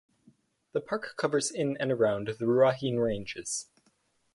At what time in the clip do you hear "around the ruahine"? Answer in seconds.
1.91-2.97